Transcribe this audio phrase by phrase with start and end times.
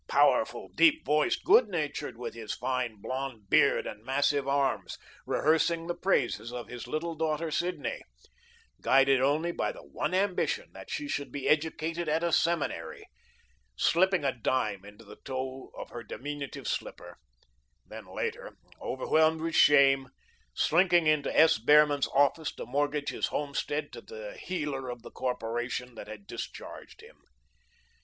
[0.09, 5.93] Powerful, deep voiced, good natured, with his fine blonde beard and massive arms, rehearsing the
[5.93, 8.01] praises of his little daughter Sidney,
[8.81, 13.05] guided only by the one ambition that she should be educated at a seminary,
[13.75, 17.19] slipping a dime into the toe of her diminutive slipper,
[17.85, 20.09] then, later, overwhelmed with shame,
[20.55, 21.59] slinking into S.
[21.59, 27.01] Behrman's office to mortgage his homestead to the heeler of the corporation that had discharged
[27.01, 27.19] him.